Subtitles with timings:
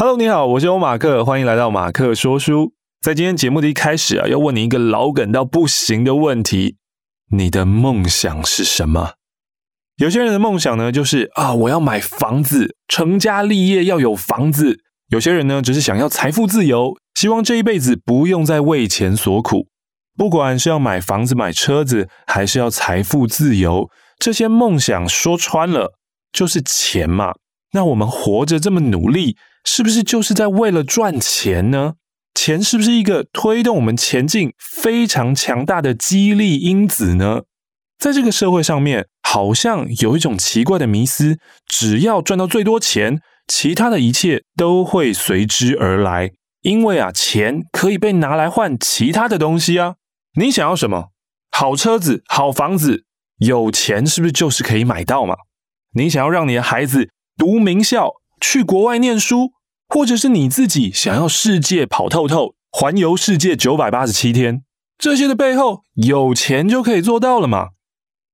[0.00, 2.72] Hello，你好，我是欧马克，欢迎来到马克说书。
[3.02, 6.78] 在今天节目的一开始啊，要问你一个老梗到不行的问题：
[7.32, 9.12] 你的梦想是什么？
[9.96, 14.78] 有些人的梦想呢，就是啊，我要买房子，成家立业要有房子。
[15.10, 19.66] 有些人呢，只是想要财富自由，希望这一辈子不用再为钱所苦。
[20.16, 25.92] 不管是要买房子、买车子，还是要财富自由，这些梦想说穿了
[26.32, 27.34] 就是钱嘛。
[27.72, 31.94] 那我们活着这么努力，是不是就是在为了赚钱呢？
[32.34, 37.42] 钱是不是一个推动我们前进非常强大的激励因子呢？
[37.98, 46.30] 在这个社会上面，好像有一种奇怪的迷思：只要赚到最多钱，其他的一切都会随之而来。
[46.62, 49.96] 因为啊，钱可以被拿来换其他的东西啊。
[50.38, 51.08] 你想要什么？
[51.50, 53.04] 好车子、好房子，
[53.38, 55.34] 有钱是不是就是可以买到嘛？
[55.94, 59.50] 你想要让你的孩子读名校，去国外念书，
[59.92, 64.62] 或者是你自己想要世界跑透透，环游世界九百八十七天，
[64.96, 67.70] 这些的背后有钱就可以做到了嘛？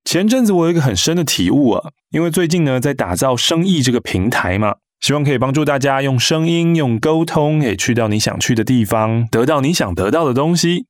[0.05, 10.85] 前阵子我有一个很深的体悟啊，因为最近呢在打造生意这个平台嘛，希望可以帮助大家用声音、用沟通，可以去到你想去的地方，得到你想得到的东西。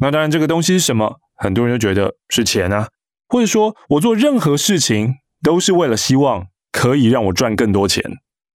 [0.00, 1.16] 那当然，这个东西是什么？
[1.34, 2.88] 很多人就觉得是钱啊，
[3.28, 8.02] 或者说我做任何事情都是为了希望可以让我赚更多钱。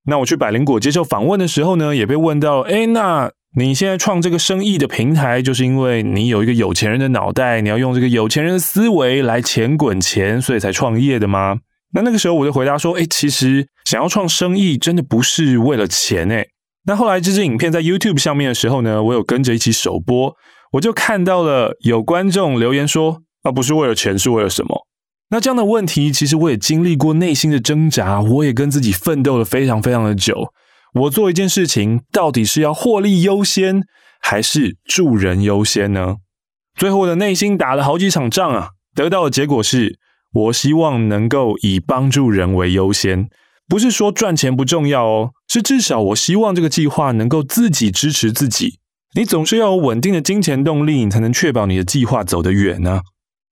[0.07, 11.57] 那我去百灵果接受访问的时候呢，也被问到：哎，那你现在创这个生意的平台，就是因为你有一个有钱人的脑袋，你要用这个有钱人的思维来钱滚钱，所以才创业的吗？
[11.93, 16.47] 那那个时候我就回答说：哎，其实想要创生意真的不是为了钱诶。
[16.85, 20.35] 那后来这支影片在 YouTube 上面的时候呢，我有跟着一起首播。
[20.73, 24.69] 我就看到了有观众留言说：“啊，不是为了钱，是为了什么？”
[25.29, 30.53] 那这样的问题，其实我也经历过内心的挣扎，我也跟自己奋斗了非常非常的久。
[30.93, 33.83] 我做一件事情，到底是要获利优先，
[34.21, 36.15] 还是助人优先呢？
[36.75, 39.99] 最后我的内心打了好几场仗啊，得到的结果是，
[40.33, 43.27] 我希望能够以帮助人为优先，
[43.67, 48.79] 不是说赚钱不重要哦，是至少我希望这个计划能够自己支持自己。
[49.15, 53.01] 你总是要有稳定的金钱动力，你才能确保你的计划走得远呢。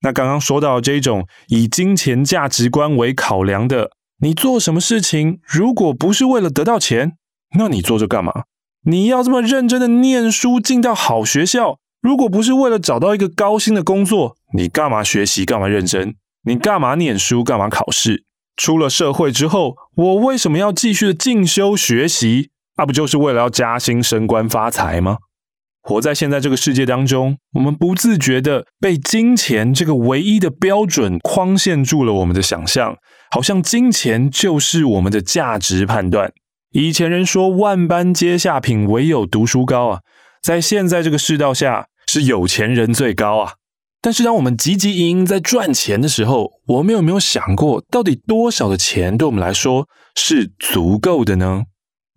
[0.05, 3.89] 那刚刚说到这种以金钱价值观为考量的，
[4.21, 7.13] 你做什么事情，如果不是为了得到钱，
[7.57, 8.43] 那你做这干嘛？
[8.83, 15.43] 你要这么认真的念书，进到好学校，如果不是为了找到一个高薪的工作，你干嘛学习？
[15.43, 16.13] 干嘛认真？
[16.43, 17.43] 你干嘛念书？
[17.43, 18.25] 干嘛考试？
[18.55, 22.51] 出了社会之后，我为什么要继续的进修学习？
[22.77, 25.17] 那不就是为了要加薪、升官、发财吗？
[25.87, 32.97] 活在现在这个世界当中，我们不自觉地被金钱这个唯一的标准框限住了我们的想象，
[33.29, 36.33] 好像金钱就是我们的价值判断。
[36.71, 39.99] 以前人说“万般皆下品，唯有读书高”啊，
[40.41, 43.53] 在现在这个世道下，是有钱人最高啊。
[44.01, 51.65] 但是当我们汲汲营营在赚钱的时候，我们有没有想过，到底多少的钱对我们来说是足够的呢？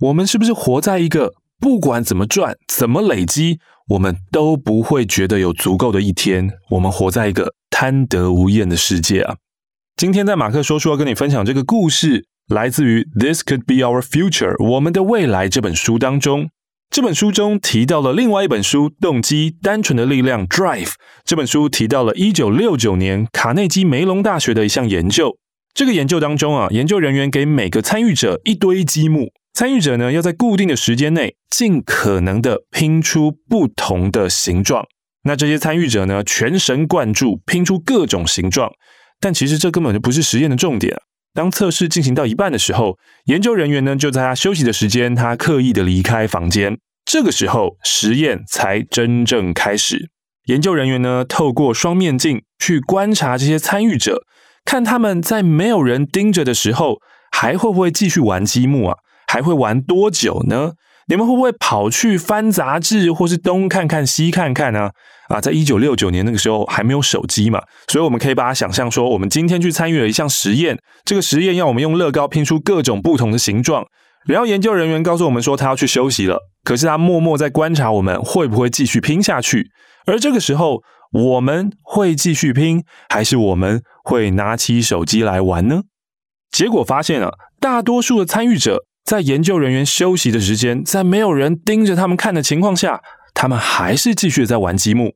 [0.00, 3.58] 我们是不是活在一个不管怎么赚，怎么累积，
[3.88, 6.48] 我们都不会觉得有足够的一天。
[6.70, 9.36] 我们活在一个贪得无厌的世界啊！
[9.96, 16.48] 今天在马克说书要跟你分享这个故事，来自于《This Could Be Our Future》我们的未来这本书当中。
[16.91, 20.92] 这本书中提到了另外一本书《动机：单纯的力量》（Drive）。
[21.25, 25.36] 这本书提到了一九六九年卡内基梅隆大学的一项研究。
[25.75, 29.32] 这个研究当中啊，研究人员给每个参与者一堆积木。
[29.58, 34.86] 参与者呢，要在固定的时间内，尽可能的拼出不同的形状。
[35.24, 38.70] 那这些参与者呢，全神贯注，拼出各种形状。
[39.19, 40.96] 但其实这根本就不是实验的重点。
[41.34, 46.78] 当测试进行到一半的时候，研究人员呢，就在他休息的时间，他刻意的离开房间。
[47.04, 50.08] 这个时候，实验才真正开始。
[50.44, 54.22] 研究人员呢，透过双面镜去观察这些参与者，
[54.64, 56.98] 看他们在没有人盯着的时候，
[57.32, 58.98] 还会不会继续玩积木啊？
[59.28, 60.72] 还会玩多久呢？
[61.06, 64.91] 你们会不会跑去翻杂志，或是东看看西看看呢？
[65.29, 73.87] 啊，在一九六九年那个时候还没有手机嘛，所以我们可以把它想象说，我们今天去参与了一项实验，这个实验要我们用乐高拼出各种不同的形状，
[74.26, 79.70] 然后研究人员告诉我们说他要去休息了，可是他默默在观察我们会不会继续拼下去，
[80.06, 80.82] 而这个时候
[81.12, 85.82] 我们会继续拼，还是我们会拿起手机来玩呢？
[86.50, 87.31] 结果发现啊，
[87.61, 88.88] 大多数的参与者。
[89.08, 93.00] 在研究人员休息的时间，在没有人盯着他们看的情况下，
[93.32, 95.14] 他们还是继续在玩积木。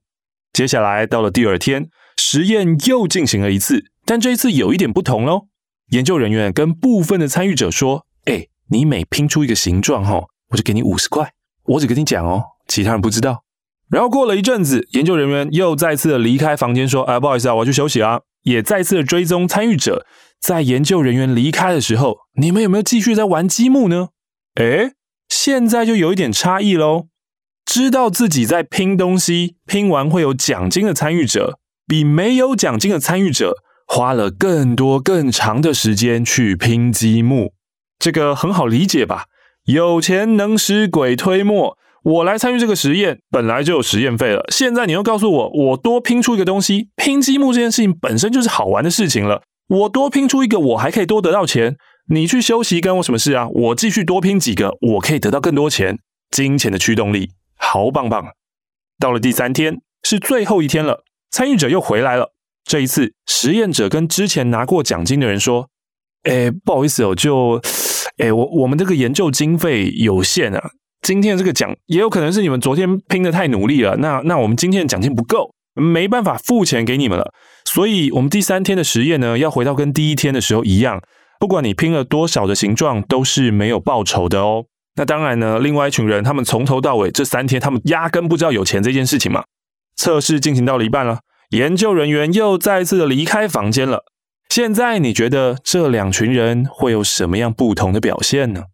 [0.51, 5.43] 接下来到了第二天，实验又进行了一次，但这一次有一点不同喽。
[5.91, 10.23] 研究人员跟部分的参与者说：“哎，你每拼出一个形状，哈，
[10.53, 11.31] 我就给你五十块。
[11.65, 13.45] 我只跟你讲哦，其他人不知道。
[13.91, 20.07] 然后过了一阵子，研究人员又再次离开房间，说：“哎，不好意思啊，我要去休息啊。”也再次追踪参与者，
[20.43, 24.09] 在研究人员离开的时候，你们有没有继续在玩积木呢？
[24.57, 24.91] 诶，
[25.29, 27.07] 现在就有一点差异喽。
[27.65, 33.55] 知道自己在拼东西，拼完会有奖金的参与者，比没有奖金的参与者
[33.87, 37.53] 花了更多更长的时间去拼积木。
[38.01, 39.27] 这个很好理解吧？
[39.67, 41.79] 有钱能使鬼推磨。
[42.03, 44.45] 我来参与这个实验，本来就有实验费了。
[44.51, 49.43] 现在你又告诉我，我多拼出一个东西，拼积木这件事情本身就是好玩的事情了。
[49.69, 51.77] 我多拼出一个，我还可以多得到钱。
[52.09, 53.49] 你去休息，干我什么事啊？
[53.49, 55.99] 我继续多拼几个，我可以得到更多钱。
[56.31, 58.25] 金钱的驱动力，好棒棒！
[58.99, 62.33] 到了第三天，是最后一天了，参与者又回来了。
[62.65, 65.69] 这一次，实验者跟之前拿过奖金的人说
[66.25, 67.61] ：“哎，不好意思哦，就，
[68.19, 70.71] 哎，我我们这个研究经费有限啊。”
[71.03, 77.33] 今天这个奖也有可能是你们昨天拼得太努力了，那那我们今天的奖金不够，没办法付钱给你们了。
[77.73, 81.01] 所以，我们第三天的实验呢，要回到跟第一天的时候一样，
[81.41, 84.67] 不管你拼了多少的形状，都是没有报酬的哦。
[84.97, 89.45] 那当然呢，另外一群人，他们从头到尾这三天，他们压根不知道有钱这件事情嘛。
[89.97, 91.21] 测试进行到了一半了，
[91.51, 94.05] 研究人员又再次的离开房间了。
[94.51, 98.65] 现在你觉得这两群人会有什么样不同的表现呢？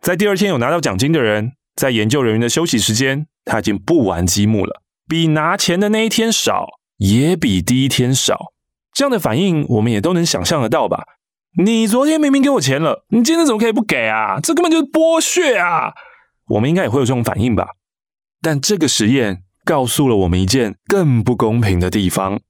[0.00, 1.52] 在第二天有拿到奖金的人。
[1.74, 6.66] 在研究人员的休息时间，他已经不玩积木了，比拿钱的那一天少，
[6.96, 8.52] 也比第一天少。
[8.92, 11.04] 这样的反应，我们也都能想象得到吧？
[11.58, 14.38] 你昨天明明给我钱了，你今天怎么可以不给啊？
[14.40, 15.92] 这根本就是剥削啊！
[16.48, 17.68] 我们应该也会有这种反应吧？
[18.42, 22.40] 但这个实验告诉了我们一件更不公平的地方：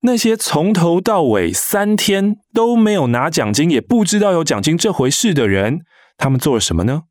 [0.00, 5.80] 那些从头到尾三天都没有拿奖金，也不知道有奖金这回事的人，
[6.16, 7.02] 他们做了什么呢？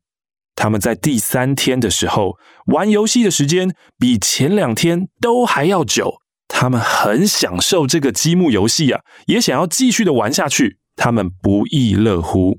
[0.56, 2.36] 他们在第三天的时候
[2.66, 6.16] 玩游戏的时间比前两天都还要久，
[6.64, 10.78] 他们很享受这个积木游戏啊，也想要继续的玩下去。
[10.96, 12.58] 他们不亦乐乎。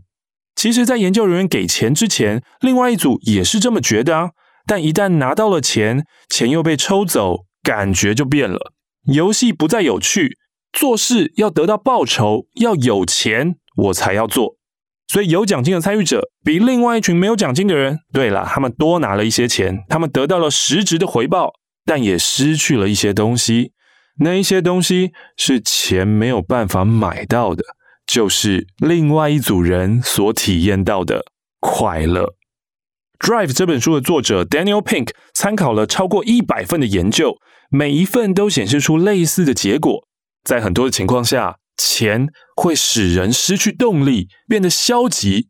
[0.56, 4.30] 其实，在研究人员给钱之前，另外一组也是这么觉得啊。
[4.68, 8.74] 但一旦拿到了钱，钱又被抽走，感觉就变了。
[9.12, 10.38] 游戏不再有趣，
[10.72, 14.58] 做事要得到报酬，要有钱，我才要做。
[15.08, 21.54] 所以有奖金的参与者比另外一群没有奖金的人，对了，他们多拿了一些钱，他们得到了实质的回报，
[21.84, 23.72] 但也失去了一些东西。
[24.20, 27.64] 那一些东西是钱没有办法买到的，
[28.06, 31.26] 就是另外一组人所体验到的
[31.60, 32.36] 快乐。
[33.26, 37.38] 《Drive》这本书的作者 Daniel Pink 参考了超过一百份的研究，
[37.70, 40.08] 每一份都显示出类似的结果，
[40.44, 41.58] 在很多的情况下。
[41.78, 45.50] 钱会使人失去动力，变得消极。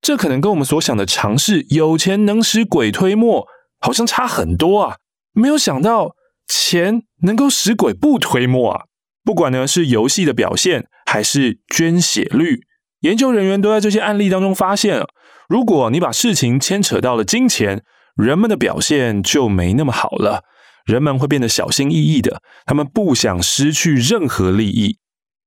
[0.00, 3.48] 这可能跟我们所想的尝试“有钱能使鬼推磨”
[3.82, 4.98] 好像差很多啊！
[5.32, 6.14] 没有想到
[6.46, 8.84] 钱能够使鬼不推磨啊！
[9.24, 12.60] 不管呢是游戏的表现，还是捐血率，
[13.00, 15.02] 研究人员都在这些案例当中发现，
[15.48, 17.82] 如果你把事情牵扯到了金钱，
[18.16, 20.44] 人们的表现就没那么好了。
[20.84, 24.98] 人们会变得小心翼翼的，他们不想失去任何利益。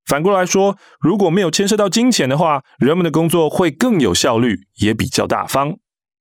[0.04, 5.76] 反过来说，如果没有牵涉到金钱的话，人们的工作会更有效率，也比较大方。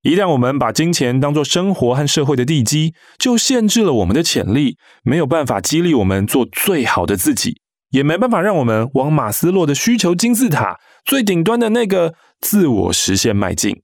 [0.08, 7.58] 一旦我们把金钱当作生活和社会的地基，就限制了我们的潜力，没有办法激励我们做最好的自己，
[7.90, 13.82] 也没办法让我们往马斯洛的需求金字塔最顶端的那个自我实现迈进。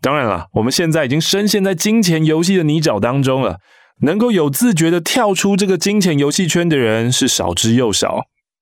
[0.00, 3.56] 当然了，我们现在已经深陷在金钱游戏的泥沼当中了，
[4.02, 8.20] 能够有自觉地跳出这个金钱游戏圈的人是少之又少。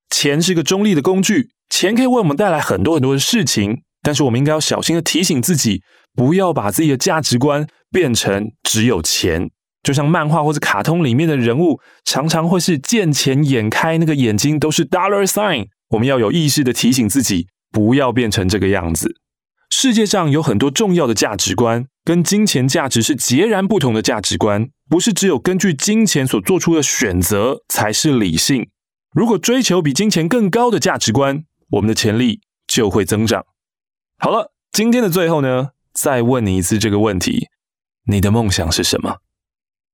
[0.09, 5.83] 钱是个中立的工具，钱可以为我们带来很多很多的事情，但是我们应该要小心的提醒自己，
[6.15, 9.49] 不要把自己的价值观变成只有钱。
[9.83, 15.67] 就像漫画或者卡通里面的人物，常常会是见钱眼开，那个眼睛都是 dollar sign。
[15.89, 19.17] 我们要有意识的提醒自己，不要变成这个样子。
[19.69, 28.69] 世界上有很多重要的价值观，跟金钱价值是截然不同的价值观，不是只有根据金钱所做出的选择才是理性。
[29.13, 33.45] 如果追求比金钱更高的价值观，我们的潜力就会增长。
[34.17, 37.47] 好了，今天的最后呢，再问你一次这个问题：
[38.07, 39.17] 你的梦想是什么？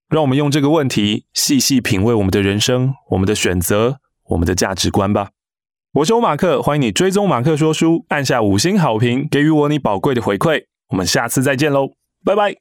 [0.09, 5.29] 让我们用这个问题细细品味我们的人生、我们的选择、我们的价值观吧。
[5.93, 10.65] 我是欧马克，欢迎你追踪马克说书，按下五星好评，给予我你宝贵的回馈。
[10.89, 11.89] 我们下次再见喽，
[12.25, 12.60] 拜拜。